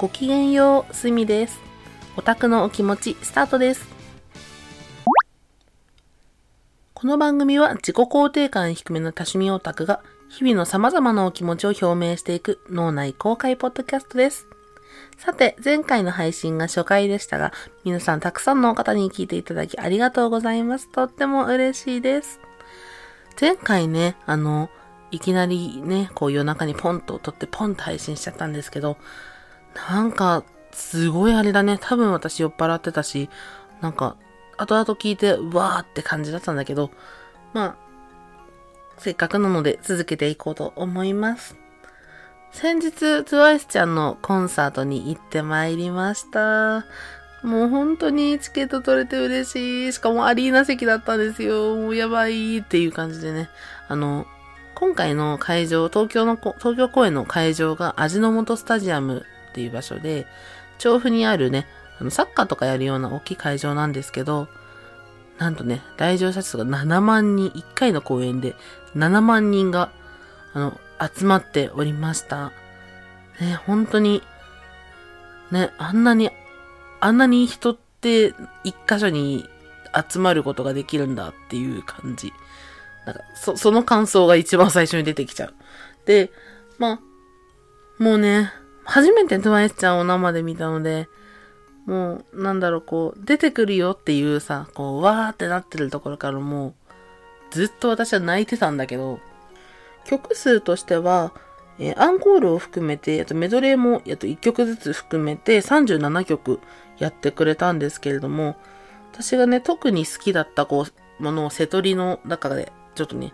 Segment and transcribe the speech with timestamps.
[0.00, 1.60] ごきげんよう、すみです。
[2.16, 3.86] オタクのお気持ち、スタートです。
[6.94, 14.46] この番組は自己肯定感低めの多趣味オタクが日々の様々なお気持ちを表明していく脳内公開ポッドキャストです。
[15.18, 17.52] さて、前回の配信が初回でしたが、
[17.84, 20.90] 皆さんたくさんの方に聞いていただきありがとうございます。
[20.90, 22.40] とっても嬉しいです。
[23.38, 24.70] 前回ね、あの、
[25.10, 28.96] いきなりね、こう夜中にポンと撮ってポンと配信しちゃったんですけど、
[29.74, 31.78] なんか、すごいあれだね。
[31.80, 33.28] 多分私酔っ払ってたし、
[33.80, 34.16] なんか、
[34.56, 36.90] 後々聞いて、わーって感じだったんだけど、
[37.52, 37.76] まあ、
[38.98, 41.56] せっかくなので続けていこうと思います。
[42.52, 42.90] 先日、
[43.22, 46.84] TWICE ちゃんのコンサートに行ってまいりました。
[47.42, 49.92] もう本当にチケット取れて嬉しい。
[49.92, 51.76] しかもアリーナ席だったんですよ。
[51.76, 53.48] もうやばいっていう感じでね。
[53.88, 54.26] あの、
[54.74, 60.26] 今回の会場、東京の、東京公演の会場が味の素スタジアムっていう場所で、
[60.78, 61.66] 調布にあるね、
[62.00, 64.48] あの、サッカーとかやるような大きい会場なんですけど、
[65.38, 68.54] なんとね、来場者数が7万人、1回の公演で
[68.94, 69.90] 7万人が、
[70.52, 72.52] あの、集まっておりました。
[73.40, 74.22] ね、本当に、
[75.50, 76.30] ね、あんなに、
[77.00, 79.48] あんなに人って一箇所に
[80.08, 82.32] 集まることができるんだっていう感じ。
[83.06, 85.54] なんか、そ、その感想が一番最初に出てきちゃう。
[86.06, 86.30] で、
[86.78, 87.00] まあ、
[88.02, 88.52] もうね、
[88.84, 91.08] 初めて TWICE ちゃんを生で見たので、
[91.86, 96.74] もう、なんだろう、こう、出てくるよっていうさ、こう、わーってなってるところからもう、
[97.50, 99.20] ずっと私は泣いてたんだけど、
[100.04, 101.32] 曲数としては、
[101.78, 106.60] えー、アンコールを含めて、あとメドレーも、あと1曲ずつ含めて37曲
[106.98, 108.56] やってくれたんですけれども、
[109.12, 110.86] 私がね、特に好きだったこ
[111.18, 113.32] う、ものを瀬取りの中で、ちょっとね、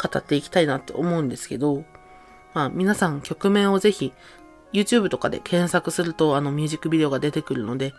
[0.00, 1.84] 語っていきたいなって思うんですけど、
[2.54, 4.12] まあ皆さん曲名をぜひ
[4.72, 7.94] YouTube とかで検索するとあのミュージックビデオが出てくるので、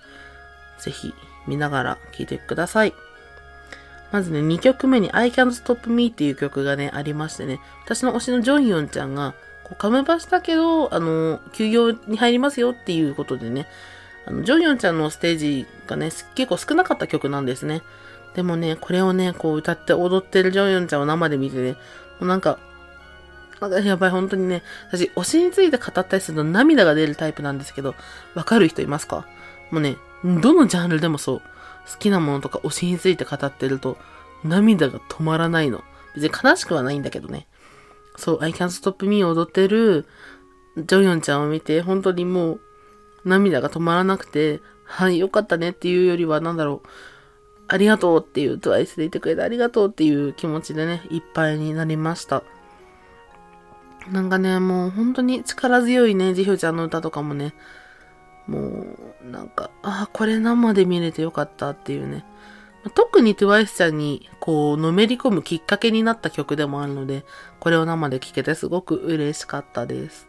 [0.79, 1.13] ぜひ
[1.47, 2.94] 見ながら聴いてください。
[4.11, 13.67] まずね、2曲目に I Can't Stop Me っていう曲がね、ありましてね、私の推しのジョンヨンちゃんが、こう、カムバしたけど、あの、休業に入りますよっていうことでね、
[14.25, 17.83] あの、ジョンヨンちゃんのステージがね、結構少なかった曲なんですね。
[18.33, 21.75] でもね、これをね、こう歌って踊ってるジョンヨンちゃんを生で見てね、
[22.19, 22.57] なんか、
[23.61, 27.95] なんか やばい、本当にね、私、推しについて語ったりすると涙が出るタイプなんですけど、
[28.35, 29.25] わかる人いますか？
[29.71, 31.41] もうね、どのジャンルでもそう。
[31.91, 33.97] 好きなものとか推しについて語ってると、
[34.43, 35.83] 涙が止まらないの。
[36.15, 37.47] 別に悲しくはないんだけどね。
[38.15, 40.05] そう、I can't stop me 踊ってる
[40.77, 42.61] ジョヨンちゃんを見て、本当にもう、
[43.25, 46.87] 涙が止まらなくて、はい、よかったねっていうよりは、なんだろう、
[47.67, 52.43] ありがとうっていう、トワイスでいてくれてありがとうっていう気持ちでね、いっぱいになりました。
[54.11, 57.53] なんかね、もう本当に力強いね、ジヒョちゃんの歌とかもね、
[58.47, 58.85] も
[59.23, 62.25] う、なんか、ああ、これ生で見れてよかったっていうね。
[62.95, 67.25] 特に TWICE ちゃんに、こう、のめり込むきっかけになった曲でもあるので、
[67.59, 70.27] これを生で聴けてすごく嬉しかったです。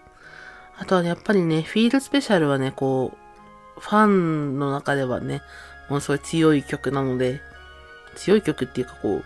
[0.76, 3.12] あとはねやっぱりね、フィールスペシャルはね、こ
[3.76, 5.42] う、ファンの中ではね、
[5.88, 7.40] ものすごい強い曲なので、
[8.16, 9.22] 強い曲っていうかこ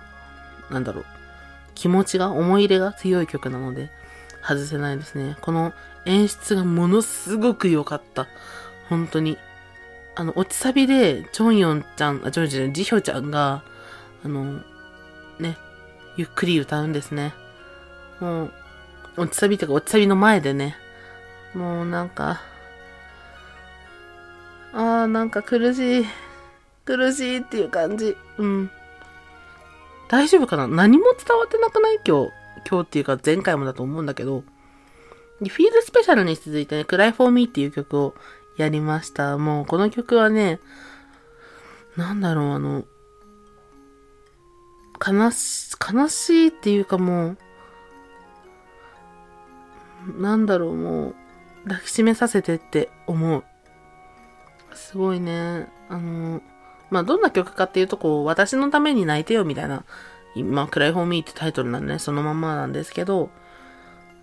[0.71, 1.05] う、なんだろう、
[1.75, 3.91] 気持ちが、思い入れが強い曲なので、
[4.47, 5.37] 外せないですね。
[5.41, 5.73] この
[6.05, 8.27] 演出がものすごく良かった。
[8.89, 9.39] 本当に。
[10.17, 13.63] あの、落ちサビで、チョンヨンちゃん、あ、チョンヨン、ジヒョちゃんが、
[14.25, 14.61] あの、
[15.41, 15.57] ね、
[16.17, 17.35] ゆっくり歌うんですね。
[18.21, 18.53] もう、
[19.17, 20.77] 落ちサビとか落ちサビの前でね、
[21.55, 22.41] もうなんか、
[24.73, 26.07] ああ、なんか苦しい、
[26.85, 28.17] 苦しいっていう感じ。
[28.39, 28.71] うん。
[30.09, 30.69] 大丈夫かな？
[30.69, 31.99] 何も伝わってなくない？
[32.07, 32.33] 今日。
[32.69, 34.43] 今日っていうか前回もだと思うんだけど、
[35.39, 38.15] フィールスペシャルに続いてね、Cry for Me っていう曲を
[38.57, 39.37] やりました。
[39.37, 40.61] もうこの曲はね、
[41.97, 42.85] なんだろう、あの、
[45.07, 47.37] 悲し、悲しいっていうかも
[50.07, 51.15] う、なんだろう、もう、
[51.69, 53.45] 抱きしめさせてって思う。
[54.75, 55.69] すごいね。
[55.89, 56.43] あの、
[56.91, 59.85] まあ、どんな曲かっていうと、こう、私のために泣いてよみたいな
[60.35, 63.31] 今、クライフォーミーってタイトルなんで、ね、そのままなんですけど、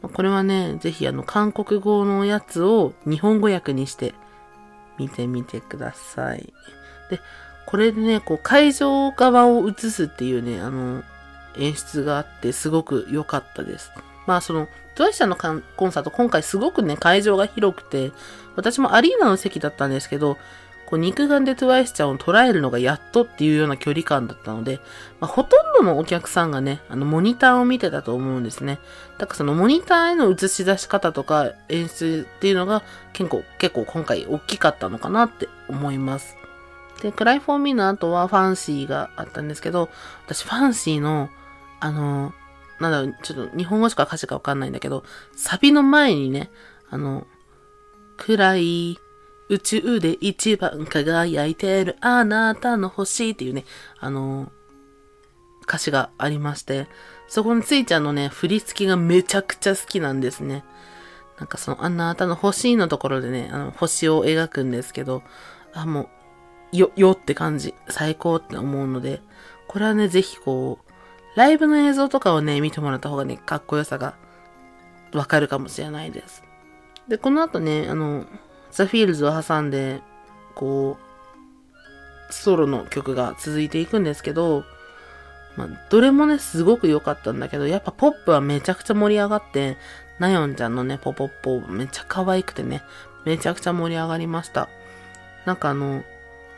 [0.01, 4.13] これはね、ぜひあの、韓国語のやつを日本語訳にして
[4.97, 6.53] 見てみてください。
[7.09, 7.19] で、
[7.65, 11.03] これでね、こう、会場側を映すっていうね、あの、
[11.57, 13.91] 演出があって、すごく良かったです。
[14.25, 18.11] まあ、その、トワイシャのコンサート、今回すごくね、会場が広くて、
[18.55, 20.37] 私もアリーナの席だったんですけど、
[20.91, 24.81] こう肉眼で TWICE ちゃんを捉えるのがやっとっていうような距離感だったので、
[25.21, 28.77] まあ、ほとんどのお客さんがね、あの、モニターを見てたと思うんですね。
[29.17, 32.83] だからそのモニターへの映し出し方とか演出っていうのが
[33.13, 36.35] 結構、結構今回大きかったのかなって思います。
[37.01, 39.87] で、クライフォーミーの後はファンシーがあったんですけど、
[40.25, 41.29] 私ファンシーの、
[41.79, 42.33] あの、
[42.81, 45.05] なんだろう、ちょっと日本語しか歌詞がわかんないんだけど、
[45.37, 46.51] サビの前にね、
[46.89, 47.27] あの、
[48.17, 48.99] 暗い
[49.51, 53.65] 宇宙で一番輝いてるあなたの星っていうね、
[53.99, 54.49] あの
[55.63, 56.87] 歌詞がありまして、
[57.27, 60.63] そこについちゃんのね、振り付けがめちゃくちゃ好きなんですね。
[61.37, 65.21] なんかそのあなたの星のところでね、あの星を描くんですけど、
[65.73, 66.09] あ、も
[66.71, 69.21] う、よ、よって感じ、最高って思うので、
[69.67, 74.15] これはね、ぜひこう、ライブの映像とかをね、見てもらった方がね、かっこよさが
[75.11, 76.41] わかるかもしれないです。
[77.09, 78.25] で、この後ね、あの、
[78.71, 80.01] ザ・フィールズを挟んで、
[80.55, 80.97] こ
[82.29, 84.63] う、ソロの曲が続いていくんですけど、
[85.57, 89.77] まあ、どれもね、すごく良かったんだけど、やっぱポップはめちゃくちゃ盛り上がって、
[90.19, 92.83] ナヨンちゃんのね、ポポッポめっちゃ可愛くてね、
[93.25, 94.69] めちゃくちゃ盛り上がりました。
[95.45, 96.03] なんかあの、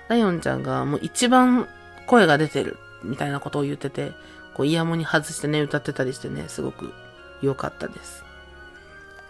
[0.09, 1.67] ナヨンちゃんがもう一番
[2.05, 4.11] 声が出てるみたいなことを言ってて、
[4.53, 6.93] こうイヤモニ外してね、歌ってたりしてね、すごく
[7.41, 8.23] 良かったです。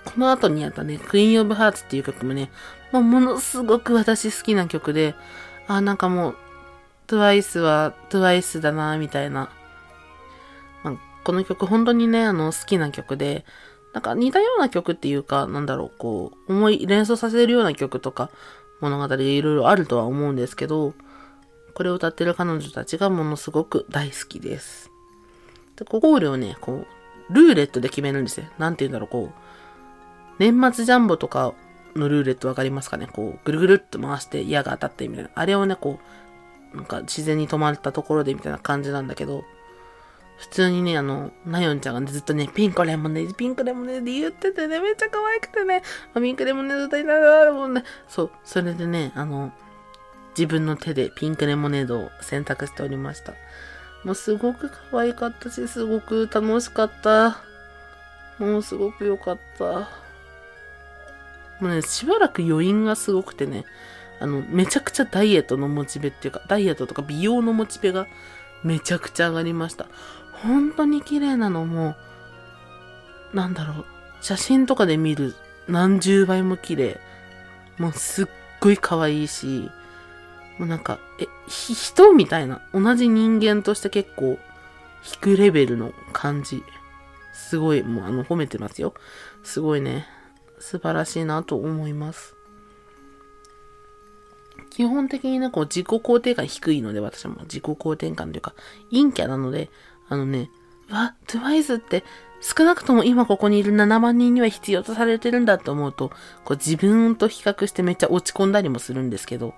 [0.05, 2.51] この後にあったね、クイーンオブハーツっていう曲もね、
[2.91, 5.15] もうものすごく私好きな曲で、
[5.67, 6.35] あ、なんかもう、
[7.07, 9.49] TWICE は TWICE だな、みたいな。
[10.83, 13.45] まあ、この曲本当にね、あの、好きな曲で、
[13.93, 18.29] なんか似たような曲っていうか、なんだろう、こう、思い、連想させるような曲とか、
[18.81, 20.93] 物語がいろいろあるとは思うんですけど、
[21.73, 24.91] これを歌ってる彼女たちがものすごく大好きです。
[25.75, 26.85] で、ここをね、こ
[27.29, 28.45] う、ルーレットで決めるんですよ。
[28.57, 29.33] なんて言うんだろう、こう、
[30.39, 31.53] 年末ジャンボとか
[31.95, 33.07] のルーレットわかりますかね？
[33.11, 35.29] こう、ぐるぐるっと回して矢が当たってみたいな。
[35.35, 35.99] あれをね、こ
[36.73, 39.43] う、なんか自然に止まったところでみたいな感じなんだけど、
[40.39, 45.83] 普通にね、あの、ナヨンちゃんが、ね、ずっとね、ピンクレモネード、ピンクレモネード言っててね、めっちゃ可愛くてね、
[46.15, 49.53] ピンクレモネード歌いながらもんね、そう、それでね、あの、
[50.35, 53.33] 自分の手でピンクレモネードを選択しておりました。
[54.03, 57.37] もうすごく可愛かったし、すごく楽しかった。
[58.39, 60.02] もうすごく良かった。
[61.63, 63.63] もうね、しばらく余韻がすごくてね、
[64.19, 68.05] あの、めちゃくちゃダイエットのモチベっていうか、ダイエットとか美容のモチベが
[68.63, 69.85] めちゃくちゃ上がりました。
[70.33, 71.95] 本当に綺麗なのも、
[73.33, 73.85] なんだろう、
[74.19, 75.35] 写真とかで見る
[75.69, 76.99] 何十倍も綺麗。
[77.77, 78.27] もうすっ
[78.59, 79.71] ごい可愛いし、
[80.59, 84.37] もうなんか、え、人みたいな、同じ人間として結構、
[85.01, 86.61] 低レベルの感じ。
[87.31, 88.93] すごい、もうあの、褒めてますよ。
[89.43, 90.05] すごいね。
[90.63, 92.35] 素晴らしいなと思います。
[94.69, 98.55] 基本的にね、こう自己肯定感低いので、私も自己肯定感というか、
[98.89, 99.69] 陰キャなので、
[100.07, 100.49] あのね、
[100.89, 102.03] わ、TWICE って
[102.39, 106.09] 少なくとも今ここにいる7万人には必要とされてるんだって思うと、
[106.45, 109.53] こう自分と比較してめっちゃ落ち込んだりもするんですけど、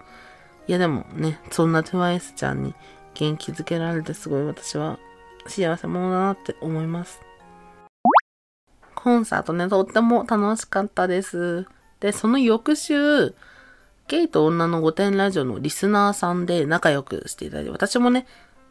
[0.67, 2.73] いやでもね、そんな TWICE ちゃんに
[3.13, 4.97] 元気づけられてすごい私は
[5.45, 7.21] 幸せ者だなって思います。
[9.05, 11.67] コンサートね、とっても楽しかったです。
[11.99, 13.35] で、その翌週、
[14.07, 18.25] ゲイと女の御殿ラジオのリスナーさんで仲良くしていただいて、私もね、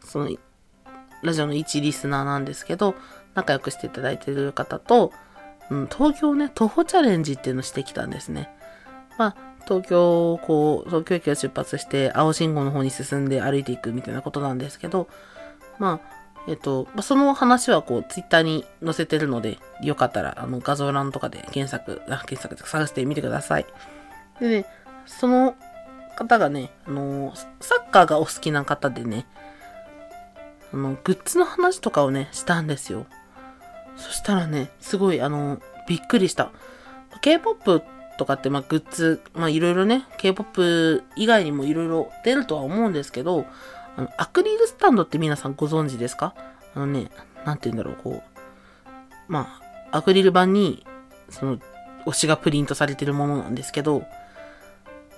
[0.05, 0.31] その、
[1.23, 2.97] ラジオの一リスナーなんですけど、
[3.37, 5.13] 仲良くしていただいている方と、
[5.71, 8.51] うん、東京ね、徒歩チャレンジっていうのをしてきたんですね。
[9.17, 9.37] まあ、
[9.69, 15.07] 東京、こう、東京駅を出発して、青信号の方に進んで歩いていくみたいなことなんですけど、
[15.79, 16.14] まあ、
[16.47, 23.67] えっと、その話はこう、ツイッターに載せてるので、よかったら、あの、画像欄とかで検索、あ検索で探してみてください。
[24.41, 24.67] でね、
[25.07, 25.57] その
[26.17, 29.27] 方がね、あの、サッカーがお好きな方でね、
[30.73, 33.07] あの、グッズの話とかをね、したんですよ。
[33.97, 36.51] そしたらね、すごい、あの、びっくりした。
[37.23, 37.83] K-POP
[38.19, 43.47] とかって、まあ、グッズ、まあ、いろいろね、K-POP 以外にもいろいろ出るとは思うんですけど、
[43.97, 46.35] あの、アクリルスタンドって皆さんご存知ですか？
[46.75, 47.11] あのね、
[47.45, 49.33] なんて言うんだろう、こう。
[49.33, 49.61] ま
[49.91, 50.85] あ、アクリル板に、
[51.31, 51.59] その、
[52.07, 54.05] 推しがプリントされてるものなんですけど、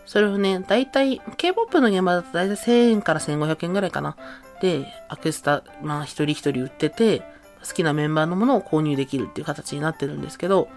[0.04, 4.16] それをね、だいたい、K-POP の現場だとだいたい1000円から1500円ぐらいかな。
[4.60, 7.22] で、アクスタ、まあ一人一人売ってて、
[7.66, 10.68] 好きなメンバーのものを購入できるっていう形になってるんですけど、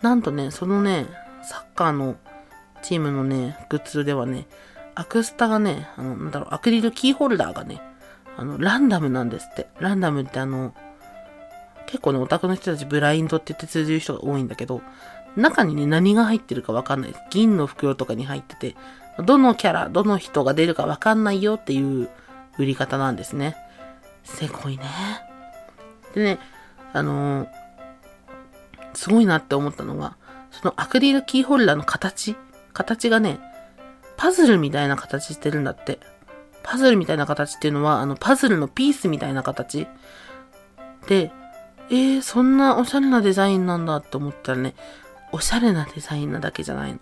[0.00, 1.06] なんとね、そのね、
[1.42, 2.16] サッカーの
[2.82, 4.46] チームのね、グッズではね、
[4.94, 7.80] アクスタがね、あの、なんだろう、アクリルキーホルダーがね、
[8.36, 9.68] あの、ランダムなんですって。
[9.78, 10.74] ランダムってあの、
[11.86, 14.82] 結構ね、オタクの人たちブラインドって言って通じる人が多いんだけど、
[15.36, 17.22] 中にね、何が入ってるかわかんないです。
[17.30, 18.76] 銀の袋とかに入ってて、
[19.18, 22.08] どのキャラ、どの人が出るかわかんないよっていう
[22.58, 23.56] 売り方なんですね。
[24.24, 24.84] せこいね。
[26.14, 26.38] でね、
[26.92, 27.48] あのー、
[28.94, 30.16] すごいなって思ったのが、
[30.50, 32.36] そのアクリルキーホルダーの形
[32.72, 33.40] 形がね、
[34.16, 35.98] パズルみたいな形してるんだって。
[36.62, 39.86] パズルみたいな形っていうのは、あの、パズルのピースみたいな形。
[41.06, 41.30] で、
[41.90, 44.74] えー、そんなおしゃれなデザインなんだって思ったらね、
[45.32, 47.00] おしゃれなデザインなだけじゃないの。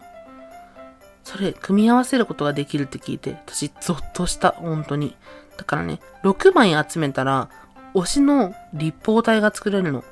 [1.22, 5.16] それ、組み合わせることができるって聞いて、私、ゾッとした、本当に。
[5.56, 7.48] だからね、6枚集めたら、
[7.94, 10.02] 推しの立方体が作れるの。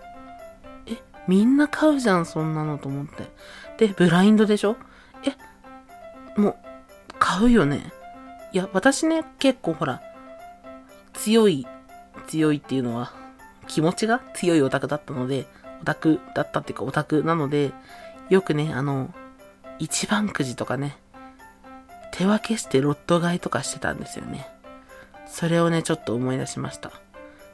[0.86, 3.28] え、みんな買うじゃん、そんなのと思って。
[3.78, 4.76] で、ブラインドでしょ？
[5.24, 5.34] え、
[6.40, 6.56] もう、
[7.20, 7.92] 買うよね。
[8.50, 10.02] いや、私ね、結構ほら、
[11.12, 11.66] 強い、
[12.26, 13.12] 強いっていうのは、
[13.68, 15.46] 気持ちが強いオタクだったので、
[15.82, 17.72] オタクだったっていうかオタクなので、
[18.28, 19.14] よくね、あの、
[19.78, 20.98] 一番くじとかね、
[22.10, 24.48] 手分けしてロット買いとかしてたんですよね。
[25.26, 26.90] それをね、ちょっと思い出しました。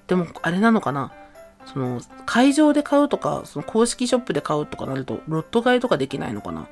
[0.07, 1.13] でも、あれなのかな
[1.67, 6.69] その、会場で買うとか、その公式ショップで買うとかなると、ロット買いとかできないのかな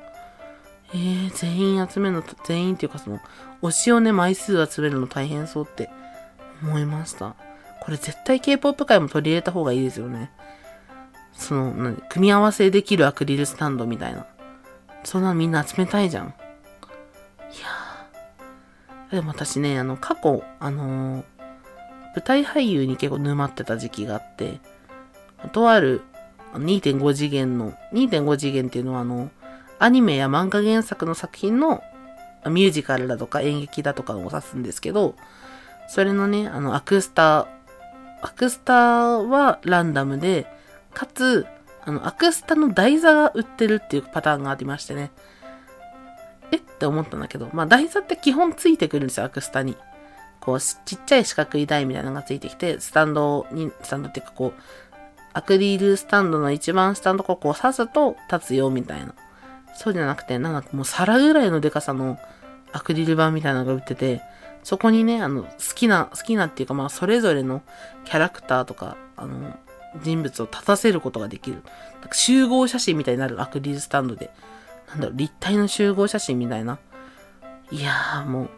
[0.93, 3.19] えー、全員集めるの、全員っていうかその、
[3.61, 5.89] 推しをね、枚数集めるの大変そうって
[6.61, 7.35] 思いました。
[7.81, 10.31] これ絶対 K-POP 界も取り入れた方がいいですよね。
[11.33, 14.25] その、何、組み合わせできるアクリルスタンドみたいな。
[15.03, 16.27] そんなのみんな集めたいじゃん。
[16.27, 19.15] いやー。
[19.15, 21.23] でも私ね、あの、過去、あのー、
[22.15, 24.59] 舞台俳優に結構沼ってた時期があって、
[25.51, 26.01] とある
[26.53, 29.29] 2.5次元の、2.5次元っていうのはあの、
[29.79, 31.83] アニメや漫画原作の作品の
[32.45, 35.15] ミュージカルだとか演劇だとかを指すんですけど、
[35.87, 37.47] それのね、あの、アクスタ、
[38.21, 40.47] アクスタはランダムで、
[40.93, 41.45] かつ、
[41.83, 45.11] あの、アクスタの台座が売ってるっていうパターンがありましてね。
[46.51, 46.59] えっ？
[46.61, 49.75] て思ったんだけど、まあ台座って基本ついてくるんですよ、アクスタに。
[50.39, 54.61] こう、ちっちゃい四角い台みたいなのがついてきて、スタンドに、スタンドっていうかこう、
[55.33, 59.13] アクリルスタンドの一番下のとここう刺すと立つよみたいな。
[59.75, 62.17] そうじゃなくて、なんかもう皿ぐらいのデカさの
[62.71, 64.21] アクリル板みたいなのが売ってて、
[64.63, 67.61] そこにね、あの、好きな、好きなっていうかまあそれぞれの
[68.05, 69.57] キャラクターとか、あの、
[70.01, 71.61] 人物を立たせることができる。
[72.01, 74.31] なんか集合写真みたいになるアクリルスタンドで。
[74.89, 76.79] なんだろう、立体の集合写真みたいな。
[77.71, 78.49] いやーもう、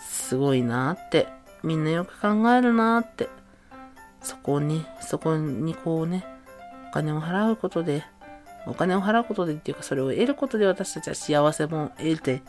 [0.00, 1.28] すごいなーって。
[1.62, 3.28] みんなよく考えるなーって。
[4.22, 6.24] そこに、そこにこうね、
[6.90, 8.04] お金を払うことで、
[8.66, 12.42] お金を払うことでっていうか、それを得ることで私たちは幸せも得て、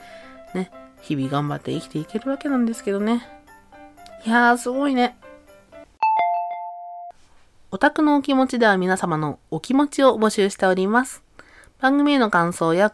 [0.53, 3.27] ね、日々頑張って生きていけるわけなんですけどね。
[4.25, 5.17] いやー、すごいね。
[7.71, 11.23] オタクのお気持ちでは皆様のお気持ちを募集しております。
[11.79, 12.91] 番組への感想や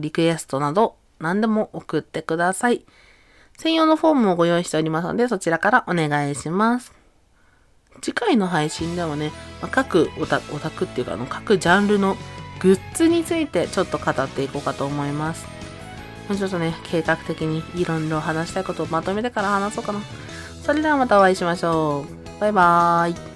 [0.00, 2.84] リクエストなど何でも送ってください。
[3.58, 6.92] 専用のフォームもご用意しておりますのでそちらからお願いします。
[8.00, 12.16] 次回の配信ではね、ま、各オタオタクっていうかあの各ジャンルの
[12.60, 15.46] グッズについてちょっと語っていこうかと思います。
[16.36, 20.00] ちょっとね、計画的にいろいろ話したいことをまとめてから話そうかな。
[20.62, 22.04] それではまたお会いしましょ
[22.36, 22.40] う。
[22.40, 23.27] バイバーイ。